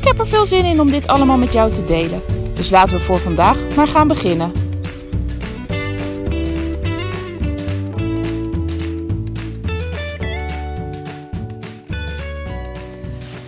[0.00, 2.22] Ik heb er veel zin in om dit allemaal met jou te delen.
[2.54, 4.52] Dus laten we voor vandaag maar gaan beginnen.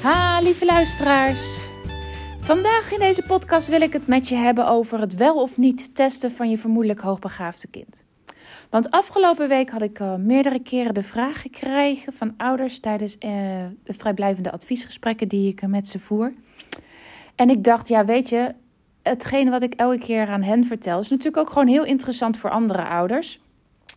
[0.03, 1.59] Ha, lieve luisteraars.
[2.41, 5.95] Vandaag in deze podcast wil ik het met je hebben over het wel of niet
[5.95, 8.05] testen van je vermoedelijk hoogbegaafde kind.
[8.73, 13.31] Want afgelopen week had ik uh, meerdere keren de vraag gekregen van ouders tijdens uh,
[13.83, 16.33] de vrijblijvende adviesgesprekken die ik met ze voer.
[17.35, 18.55] En ik dacht, ja, weet je,
[19.03, 22.51] hetgene wat ik elke keer aan hen vertel is natuurlijk ook gewoon heel interessant voor
[22.51, 23.41] andere ouders.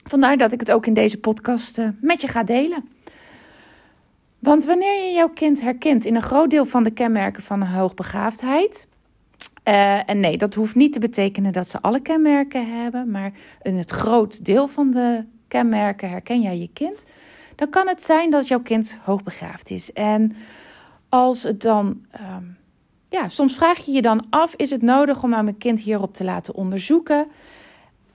[0.04, 2.90] Vandaar dat ik het ook in deze podcast uh, met je ga delen.
[4.40, 7.68] Want wanneer je jouw kind herkent in een groot deel van de kenmerken van een
[7.68, 8.88] hoogbegaafdheid,
[9.68, 13.78] uh, en nee, dat hoeft niet te betekenen dat ze alle kenmerken hebben, maar in
[13.78, 17.06] het groot deel van de kenmerken herken jij je kind.
[17.56, 19.94] Dan kan het zijn dat jouw kind hoogbegaafd is.
[19.94, 20.36] En
[21.10, 22.06] als het dan,
[22.38, 22.58] um,
[23.10, 26.14] ja, soms vraag je je dan af: is het nodig om aan mijn kind hierop
[26.14, 27.28] te laten onderzoeken?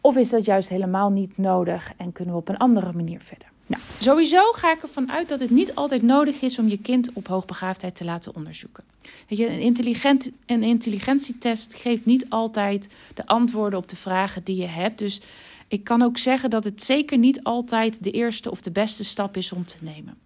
[0.01, 3.50] Of is dat juist helemaal niet nodig en kunnen we op een andere manier verder?
[3.71, 7.13] Nou, sowieso ga ik ervan uit dat het niet altijd nodig is om je kind
[7.13, 8.85] op hoogbegaafdheid te laten onderzoeken.
[9.29, 14.99] Een, intelligent, een intelligentietest geeft niet altijd de antwoorden op de vragen die je hebt.
[14.99, 15.21] Dus
[15.69, 19.37] ik kan ook zeggen dat het zeker niet altijd de eerste of de beste stap
[19.37, 20.19] is om te nemen.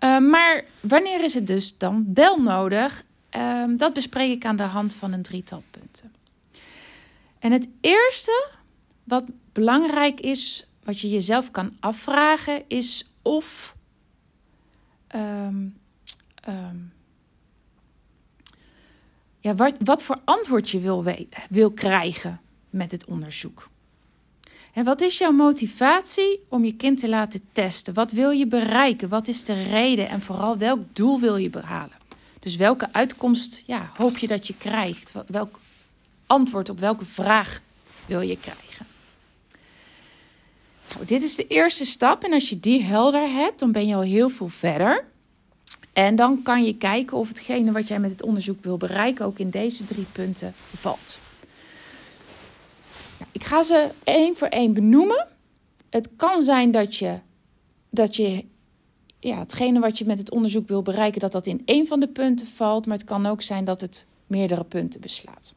[0.00, 3.04] Uh, maar wanneer is het dus dan wel nodig?
[3.36, 6.12] Uh, dat bespreek ik aan de hand van een drietal punten.
[7.38, 8.48] En het eerste
[9.04, 13.76] wat belangrijk is wat je jezelf kan afvragen is of.
[15.14, 15.76] Um,
[16.48, 16.92] um,
[19.40, 21.04] ja, wat, wat voor antwoord je wil,
[21.48, 23.70] wil krijgen met het onderzoek.
[24.72, 27.94] En wat is jouw motivatie om je kind te laten testen?
[27.94, 29.08] Wat wil je bereiken?
[29.08, 30.08] Wat is de reden?
[30.08, 31.96] En vooral welk doel wil je behalen?
[32.40, 35.12] Dus welke uitkomst ja, hoop je dat je krijgt?
[35.26, 35.60] Welk
[36.26, 37.60] antwoord op welke vraag
[38.06, 38.71] wil je krijgen?
[40.94, 43.94] Nou, dit is de eerste stap en als je die helder hebt, dan ben je
[43.94, 45.04] al heel veel verder.
[45.92, 49.38] En dan kan je kijken of hetgene wat jij met het onderzoek wil bereiken ook
[49.38, 51.18] in deze drie punten valt.
[53.18, 55.26] Nou, ik ga ze één voor één benoemen.
[55.90, 57.18] Het kan zijn dat je,
[57.90, 58.44] dat je
[59.18, 62.08] ja, hetgene wat je met het onderzoek wil bereiken, dat dat in één van de
[62.08, 62.86] punten valt.
[62.86, 65.54] Maar het kan ook zijn dat het meerdere punten beslaat.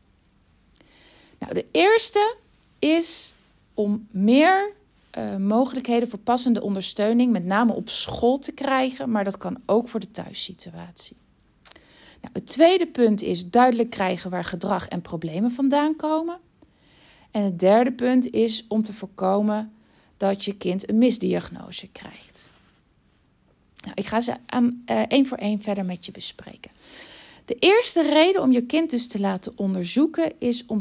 [1.40, 2.36] Nou, de eerste
[2.80, 3.34] is
[3.74, 4.74] om meer
[5.18, 9.88] uh, mogelijkheden voor passende ondersteuning, met name op school te krijgen, maar dat kan ook
[9.88, 11.16] voor de thuissituatie.
[12.22, 16.40] Nou, het tweede punt is duidelijk krijgen waar gedrag en problemen vandaan komen.
[17.32, 19.74] En het derde punt is om te voorkomen
[20.18, 22.50] dat je kind een misdiagnose krijgt.
[23.82, 26.72] Nou, ik ga ze aan, uh, één voor één verder met je bespreken.
[27.46, 30.80] De eerste reden om je kind dus te laten onderzoeken is om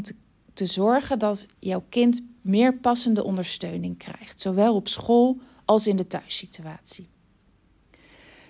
[0.53, 6.07] te zorgen dat jouw kind meer passende ondersteuning krijgt, zowel op school als in de
[6.07, 7.07] thuissituatie.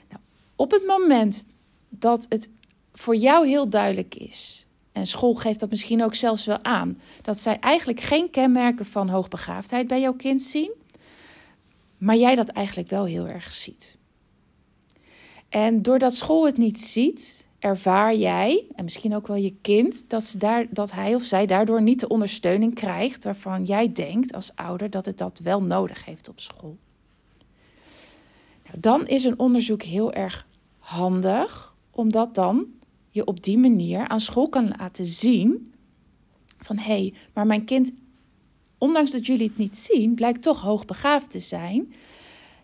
[0.10, 0.22] Nou,
[0.56, 1.46] op het moment
[1.90, 2.50] dat het
[2.94, 7.38] voor jou heel duidelijk is, en school geeft dat misschien ook zelfs wel aan, dat
[7.38, 10.72] zij eigenlijk geen kenmerken van hoogbegaafdheid bij jouw kind zien,
[11.98, 13.98] maar jij dat eigenlijk wel heel erg ziet.
[15.50, 20.24] En doordat school het niet ziet, ervaar jij, en misschien ook wel je kind, dat,
[20.24, 24.56] ze daar, dat hij of zij daardoor niet de ondersteuning krijgt waarvan jij denkt als
[24.56, 26.78] ouder dat het dat wel nodig heeft op school.
[28.66, 30.48] Nou, dan is een onderzoek heel erg
[30.78, 32.66] handig, omdat dan
[33.10, 35.74] je op die manier aan school kan laten zien
[36.58, 37.94] van hé, hey, maar mijn kind,
[38.78, 41.94] ondanks dat jullie het niet zien, blijkt toch hoogbegaafd te zijn.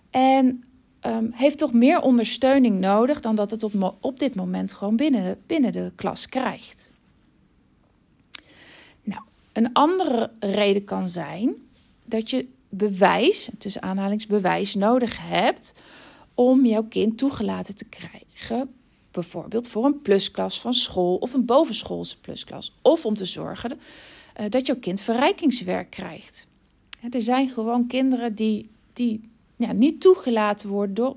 [0.09, 0.63] En
[1.05, 5.41] um, heeft toch meer ondersteuning nodig dan dat het op, op dit moment gewoon binnen,
[5.45, 6.91] binnen de klas krijgt.
[9.03, 9.21] Nou,
[9.53, 11.55] een andere reden kan zijn
[12.05, 15.73] dat je bewijs, tussen aanhalingsbewijs, nodig hebt
[16.33, 18.73] om jouw kind toegelaten te krijgen.
[19.11, 22.75] Bijvoorbeeld voor een plusklas van school of een bovenschoolse plusklas.
[22.81, 23.79] Of om te zorgen
[24.39, 26.47] uh, dat jouw kind verrijkingswerk krijgt.
[27.09, 29.30] er zijn gewoon kinderen die, die
[29.67, 31.15] niet toegelaten worden door,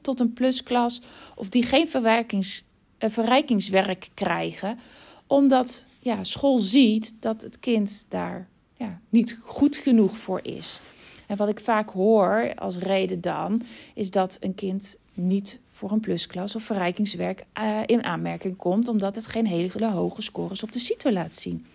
[0.00, 1.02] tot een plusklas
[1.34, 2.64] of die geen verwerkings,
[2.98, 4.78] verrijkingswerk krijgen,
[5.26, 10.80] omdat ja, school ziet dat het kind daar ja, niet goed genoeg voor is.
[11.26, 13.62] En wat ik vaak hoor als reden dan,
[13.94, 19.14] is dat een kind niet voor een plusklas of verrijkingswerk uh, in aanmerking komt, omdat
[19.14, 21.66] het geen hele hoge scores op de CITO laat zien.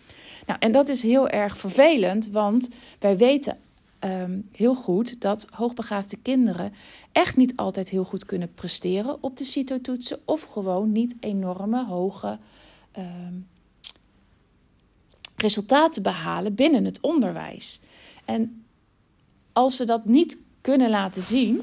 [0.46, 2.70] Nou, en dat is heel erg vervelend, want
[3.00, 3.58] wij weten
[4.06, 6.74] um, heel goed dat hoogbegaafde kinderen
[7.12, 12.38] echt niet altijd heel goed kunnen presteren op de CITO-toetsen of gewoon niet enorme hoge
[12.98, 13.48] um,
[15.36, 17.80] resultaten behalen binnen het onderwijs.
[18.26, 18.64] En
[19.54, 21.62] als ze dat niet kunnen laten zien,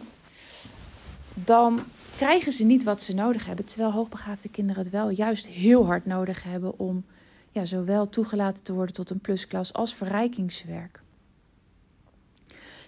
[1.34, 1.80] dan
[2.16, 3.64] krijgen ze niet wat ze nodig hebben.
[3.64, 7.04] Terwijl hoogbegaafde kinderen het wel juist heel hard nodig hebben om
[7.52, 11.02] ja, zowel toegelaten te worden tot een plusklas als verrijkingswerk.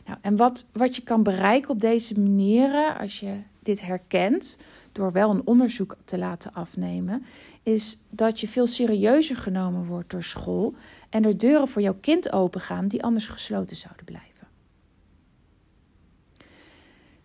[0.04, 4.58] Nou, en wat, wat je kan bereiken op deze manieren, als je dit herkent,
[4.92, 7.24] door wel een onderzoek te laten afnemen,
[7.62, 10.74] is dat je veel serieuzer genomen wordt door school
[11.10, 14.30] en er deuren voor jouw kind opengaan die anders gesloten zouden blijven.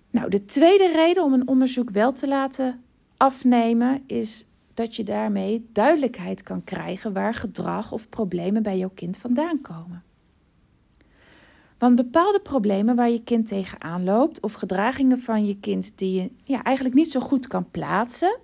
[0.09, 2.83] Nou, de tweede reden om een onderzoek wel te laten
[3.17, 9.17] afnemen is dat je daarmee duidelijkheid kan krijgen waar gedrag of problemen bij jouw kind
[9.17, 10.03] vandaan komen.
[11.77, 16.31] Want bepaalde problemen waar je kind tegenaan loopt, of gedragingen van je kind die je
[16.43, 18.37] ja, eigenlijk niet zo goed kan plaatsen,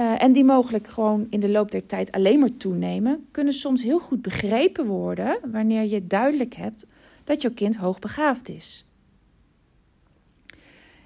[0.00, 3.82] uh, en die mogelijk gewoon in de loop der tijd alleen maar toenemen, kunnen soms
[3.82, 6.86] heel goed begrepen worden wanneer je duidelijk hebt
[7.24, 8.84] dat jouw kind hoogbegaafd is.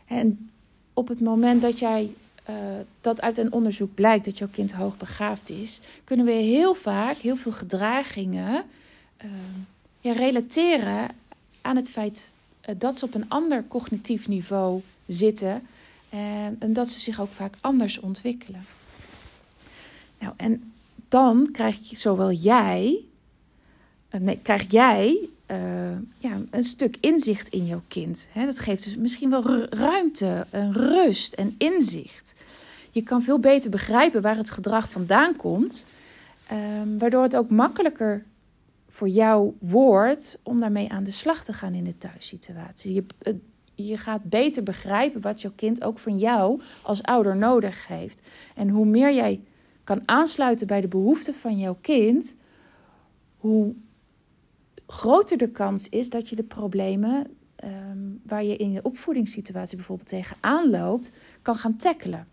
[0.07, 0.51] En
[0.95, 2.15] op het moment dat jij
[2.51, 2.57] uh,
[3.01, 7.37] dat uit een onderzoek blijkt dat jouw kind hoogbegaafd is, kunnen we heel vaak heel
[7.37, 8.65] veel gedragingen
[9.25, 9.31] uh,
[10.01, 11.09] ja, relateren
[11.61, 12.31] aan het feit
[12.69, 15.63] uh, dat ze op een ander cognitief niveau zitten
[16.59, 18.65] en dat ze zich ook vaak anders ontwikkelen.
[20.19, 20.73] Nou, en
[21.09, 23.05] dan krijg je zowel jij,
[24.19, 25.29] nee, krijg jij
[26.19, 28.29] ja, een stuk inzicht in jouw kind.
[28.35, 32.35] Dat geeft dus misschien wel ruimte, een rust en inzicht.
[32.91, 35.87] Je kan veel beter begrijpen waar het gedrag vandaan komt,
[36.53, 38.25] um, waardoor het ook makkelijker
[38.91, 42.95] voor jou wordt om daarmee aan de slag te gaan in de thuissituatie.
[42.95, 43.05] Je,
[43.75, 48.23] je gaat beter begrijpen wat jouw kind ook van jou als ouder nodig heeft.
[48.55, 49.41] En hoe meer jij
[49.85, 52.37] kan aansluiten bij de behoeften van jouw kind,
[53.37, 53.75] hoe
[54.87, 57.27] groter de kans is dat je de problemen
[57.65, 61.11] um, waar je in je opvoedingssituatie bijvoorbeeld tegenaan loopt,
[61.43, 62.27] kan gaan tackelen.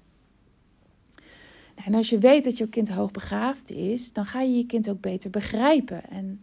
[1.86, 5.02] En als je weet dat je kind hoogbegaafd is, dan ga je je kind ook
[5.02, 6.10] beter begrijpen.
[6.10, 6.40] En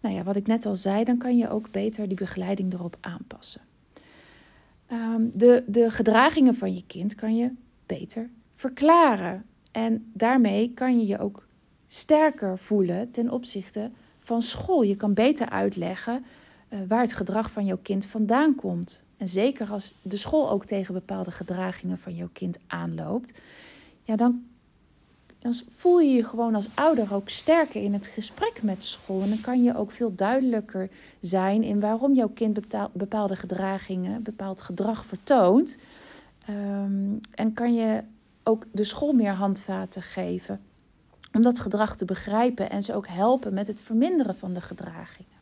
[0.00, 2.96] nou ja, wat ik net al zei, dan kan je ook beter die begeleiding erop
[3.00, 3.60] aanpassen.
[4.92, 7.50] Um, de, de gedragingen van je kind kan je
[7.86, 9.44] beter verklaren.
[9.72, 11.46] En daarmee kan je je ook
[11.86, 14.82] sterker voelen ten opzichte van school.
[14.82, 16.24] Je kan beter uitleggen
[16.68, 19.04] uh, waar het gedrag van jouw kind vandaan komt.
[19.16, 23.40] En zeker als de school ook tegen bepaalde gedragingen van jouw kind aanloopt,
[24.02, 24.47] ja, dan,
[25.38, 29.22] dan voel je je gewoon als ouder ook sterker in het gesprek met school.
[29.22, 30.90] En dan kan je ook veel duidelijker
[31.20, 32.60] zijn in waarom jouw kind
[32.92, 35.78] bepaalde gedragingen, bepaald gedrag vertoont.
[36.50, 38.02] Um, en kan je
[38.42, 40.60] ook de school meer handvaten geven
[41.32, 45.36] om dat gedrag te begrijpen en ze ook helpen met het verminderen van de gedragingen.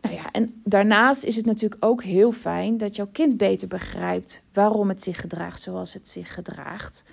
[0.00, 4.42] Nou ja, en daarnaast is het natuurlijk ook heel fijn dat jouw kind beter begrijpt
[4.52, 7.04] waarom het zich gedraagt zoals het zich gedraagt.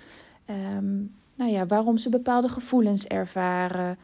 [0.50, 3.98] Um, nou ja, waarom ze bepaalde gevoelens ervaren.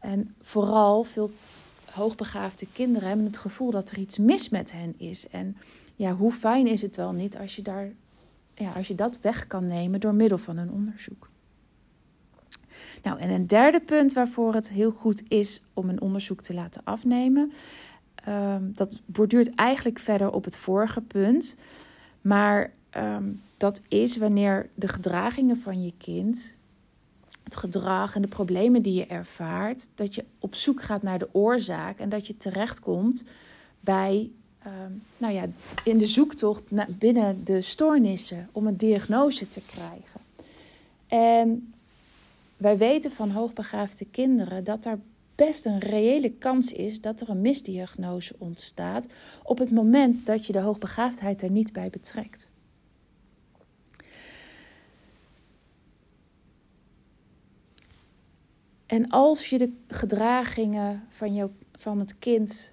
[0.00, 1.30] En vooral veel
[1.92, 5.28] hoogbegaafde kinderen hebben het gevoel dat er iets mis met hen is.
[5.28, 5.56] En
[5.94, 7.88] ja, hoe fijn is het wel niet als je, daar,
[8.54, 11.28] ja, als je dat weg kan nemen door middel van een onderzoek.
[13.02, 16.80] Nou, en een derde punt waarvoor het heel goed is om een onderzoek te laten
[16.84, 17.52] afnemen,
[18.28, 21.56] um, dat borduurt eigenlijk verder op het vorige punt.
[22.20, 26.56] Maar um, dat is wanneer de gedragingen van je kind,
[27.42, 31.28] het gedrag en de problemen die je ervaart, dat je op zoek gaat naar de
[31.32, 33.24] oorzaak en dat je terechtkomt
[33.80, 34.30] bij,
[34.66, 35.46] um, nou ja,
[35.84, 40.20] in de zoektocht naar, binnen de stoornissen om een diagnose te krijgen.
[41.06, 41.74] En
[42.56, 44.98] wij weten van hoogbegaafde kinderen dat er
[45.34, 49.06] best een reële kans is dat er een misdiagnose ontstaat
[49.42, 52.52] op het moment dat je de hoogbegaafdheid er niet bij betrekt.
[58.94, 62.72] En als je de gedragingen van, jou, van het kind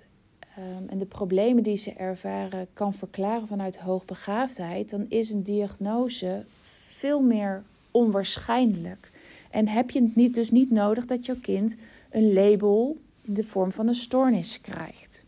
[0.57, 6.45] um, en de problemen die ze ervaren kan verklaren vanuit hoogbegaafdheid, dan is een diagnose
[6.85, 9.11] veel meer onwaarschijnlijk.
[9.51, 11.75] En heb je het niet, dus niet nodig dat jouw kind
[12.09, 15.23] een label in de vorm van een stoornis krijgt.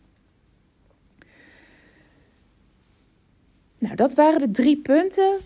[3.78, 5.38] Nou, dat waren de drie punten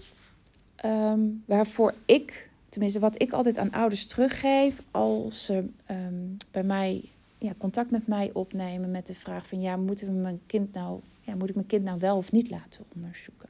[0.76, 2.47] ehm, waarvoor ik,
[2.78, 6.14] tenminste wat ik altijd aan ouders teruggeef als ze ehm,
[6.50, 7.04] bij mij
[7.38, 11.00] ja, contact met mij opnemen met de vraag van ja, moeten we mijn kind nou,
[11.20, 13.48] ja, moet ik mijn kind nou wel of niet laten onderzoeken?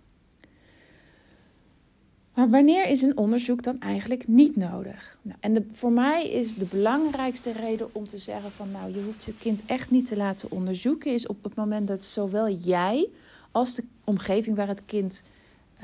[2.34, 5.18] Maar wanneer is een onderzoek dan eigenlijk niet nodig?
[5.22, 9.24] Nou, en voor mij is de belangrijkste reden om te zeggen van nou, je hoeft
[9.24, 13.08] je kind echt niet te laten onderzoeken, is op het moment dat zowel jij
[13.50, 15.22] als de omgeving waar het kind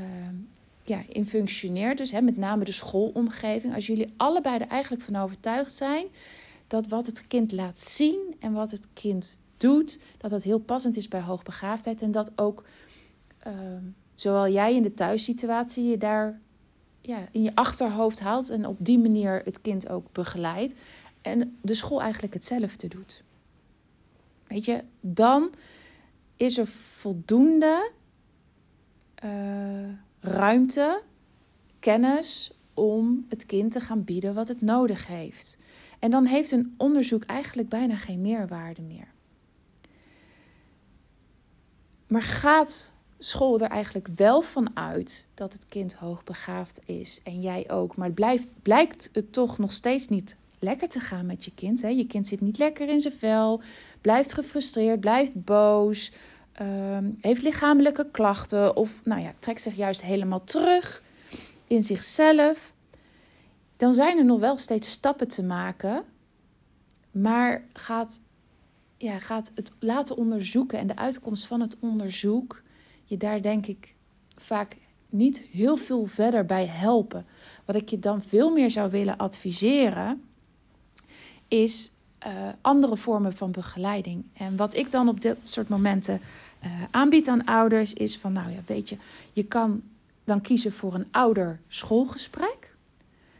[0.00, 0.04] uh,
[0.84, 5.16] ja, in functioneert, dus hè, met name de schoolomgeving, als jullie allebei er eigenlijk van
[5.16, 6.06] overtuigd zijn
[6.66, 10.96] dat wat het kind laat zien en wat het kind doet, dat dat heel passend
[10.96, 12.64] is bij hoogbegaafdheid en dat ook
[13.46, 13.52] uh,
[14.14, 16.40] zowel jij in de thuissituatie je daar
[17.00, 20.74] ja, in je achterhoofd haalt en op die manier het kind ook begeleidt.
[21.20, 23.22] En de school eigenlijk hetzelfde doet.
[24.46, 25.50] Weet je, dan
[26.36, 27.90] is er voldoende
[29.24, 29.88] uh,
[30.24, 31.02] ruimte,
[31.80, 35.56] kennis om het kind te gaan bieden wat het nodig heeft.
[35.98, 39.12] En dan heeft een onderzoek eigenlijk bijna geen meerwaarde meer.
[42.06, 47.70] Maar gaat school er eigenlijk wel van uit dat het kind hoogbegaafd is en jij
[47.70, 47.96] ook.
[47.96, 51.82] Maar blijft, blijkt het toch nog steeds niet lekker te gaan met je kind.
[51.82, 51.88] Hè?
[51.88, 53.62] Je kind zit niet lekker in zijn vel,
[54.00, 56.12] blijft gefrustreerd, blijft boos,
[56.54, 61.02] ehm, heeft lichamelijke klachten of nou ja, trekt zich juist helemaal terug
[61.66, 62.72] in zichzelf.
[63.76, 66.04] Dan zijn er nog wel steeds stappen te maken,
[67.10, 68.20] maar gaat,
[68.96, 72.62] ja, gaat het laten onderzoeken en de uitkomst van het onderzoek
[73.04, 73.94] je daar denk ik
[74.36, 74.76] vaak
[75.10, 77.26] niet heel veel verder bij helpen.
[77.64, 80.22] Wat ik je dan veel meer zou willen adviseren,
[81.48, 81.92] is
[82.26, 84.24] uh, andere vormen van begeleiding.
[84.32, 86.20] En wat ik dan op dit soort momenten
[86.64, 88.96] uh, aan ouders, is van, nou ja, weet je,
[89.32, 89.82] je kan
[90.24, 92.72] dan kiezen voor een ouder-schoolgesprek.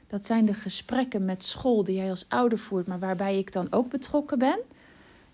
[0.07, 3.67] Dat zijn de gesprekken met school die jij als ouder voert, maar waarbij ik dan
[3.71, 4.59] ook betrokken ben.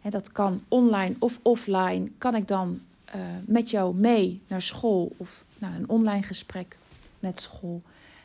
[0.03, 2.11] En dat kan online of offline.
[2.19, 2.81] Kan ik dan
[3.15, 6.79] uh, met jou mee naar school of nou, een online gesprek
[7.19, 7.83] met school.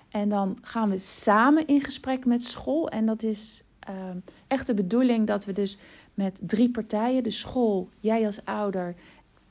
[0.10, 2.90] En dan gaan we samen in gesprek met school.
[2.90, 3.96] En dat is uh,
[4.48, 5.78] echt de bedoeling dat we dus
[6.14, 8.96] met drie partijen, de school, jij als ouder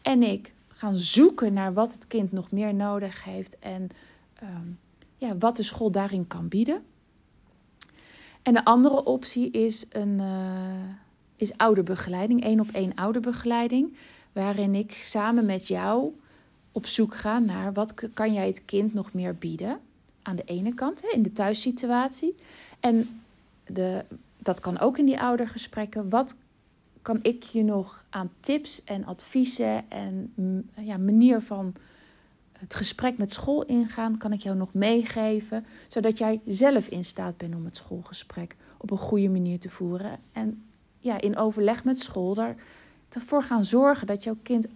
[0.04, 3.88] en ik, gaan zoeken naar wat het kind nog meer nodig heeft en
[4.42, 4.48] uh,
[5.16, 6.82] ja, wat de school daarin kan bieden.
[8.42, 10.88] En de andere optie is, een, uh,
[11.36, 13.96] is ouderbegeleiding, één op één ouderbegeleiding
[14.32, 16.12] waarin ik samen met jou
[16.72, 19.80] op zoek ga naar wat kan jij het kind nog meer bieden.
[20.22, 22.36] Aan de ene kant hè, in de thuissituatie.
[22.80, 23.22] En
[23.66, 24.04] de,
[24.38, 26.08] dat kan ook in die oudergesprekken.
[26.08, 26.36] Wat
[27.04, 30.32] kan ik je nog aan tips en adviezen en
[30.74, 31.74] ja, manier van
[32.52, 37.36] het gesprek met school ingaan, kan ik jou nog meegeven, zodat jij zelf in staat
[37.36, 40.18] bent om het schoolgesprek op een goede manier te voeren.
[40.32, 40.62] En
[40.98, 42.54] ja, in overleg met school
[43.08, 44.66] ervoor gaan zorgen dat jouw kind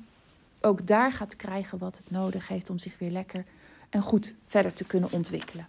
[0.61, 3.44] ook daar gaat krijgen wat het nodig heeft om zich weer lekker
[3.90, 5.68] en goed verder te kunnen ontwikkelen.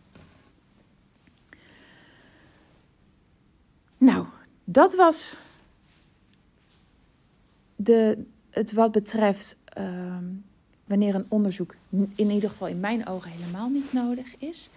[3.97, 4.25] Nou,
[4.63, 5.35] dat was
[7.81, 8.17] de,
[8.50, 10.17] het wat betreft uh,
[10.86, 11.75] wanneer een onderzoek
[12.15, 14.69] in ieder geval in mijn ogen helemaal niet nodig is.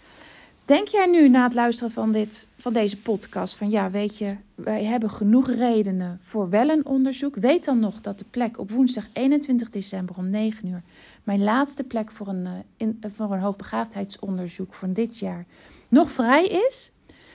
[0.64, 4.37] Denk jij nu na het luisteren van, dit, van deze podcast van ja, weet je,
[4.54, 7.37] wij hebben genoeg redenen voor wel een onderzoek.
[7.37, 10.82] Weet dan nog dat de plek op woensdag 21 december om 9 uur,
[11.25, 15.44] mijn laatste plek voor een, in, uh, voor een hoogbegaafdheidsonderzoek van dit jaar,
[15.88, 16.90] nog vrij is.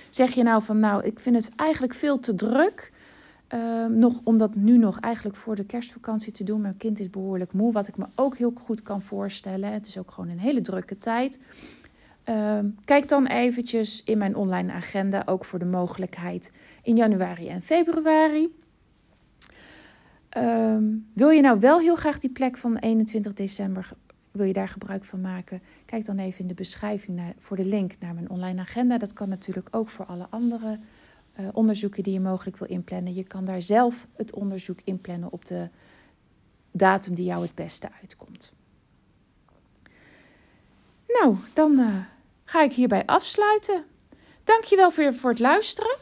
[0.10, 2.92] Zeg je nou van nou, ik vind het eigenlijk veel te druk.
[3.54, 6.62] Uh, nog om dat nu nog eigenlijk voor de kerstvakantie te doen.
[6.62, 9.72] Mijn kind is behoorlijk moe, wat ik me ook heel goed kan voorstellen.
[9.72, 11.40] Het is ook gewoon een hele drukke tijd.
[12.30, 16.52] Uh, kijk dan eventjes in mijn online agenda ook voor de mogelijkheid
[16.84, 18.56] in januari en februari.
[20.38, 20.78] Uh,
[21.14, 23.92] wil je nou wel heel graag die plek van 21 december,
[24.32, 25.62] wil je daar gebruik van maken?
[25.86, 28.98] Kijk dan even in de beschrijving naar, voor de link naar mijn online agenda.
[28.98, 30.80] Dat kan natuurlijk ook voor alle andere
[31.40, 33.14] uh, onderzoeken die je mogelijk wil inplannen.
[33.14, 35.70] Je kan daar zelf het onderzoek inplannen op de
[36.72, 38.54] datum die jou het beste uitkomt.
[41.08, 41.96] Nou, dan uh,
[42.46, 43.84] ga ik hierbij afsluiten.
[44.44, 45.98] Dankjewel voor, voor het luisteren.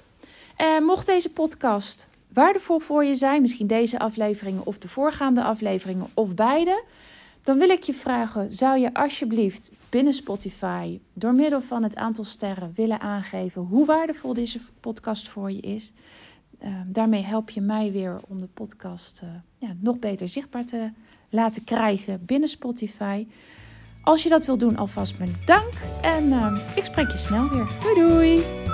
[0.56, 6.08] En mocht deze podcast waardevol voor je zijn, misschien deze afleveringen of de voorgaande afleveringen
[6.14, 6.84] of beide,
[7.46, 12.24] dan wil ik je vragen: zou je alsjeblieft binnen Spotify door middel van het aantal
[12.24, 15.92] sterren willen aangeven hoe waardevol deze podcast voor je is?
[16.60, 20.92] Ehm, daarmee help je mij weer om de podcast uh, ja, nog beter zichtbaar te
[21.30, 23.28] laten krijgen binnen Spotify.
[24.02, 25.74] Als je dat wil doen, alvast mijn dank.
[26.02, 27.68] En uh, ik spreek je snel weer.
[27.82, 28.65] Doei doei!